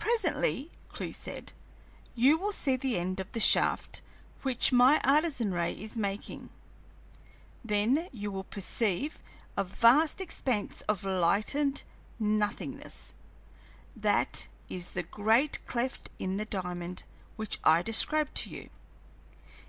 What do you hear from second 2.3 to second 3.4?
will see the end of the